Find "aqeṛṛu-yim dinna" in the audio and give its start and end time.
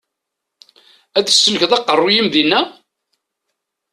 1.77-2.61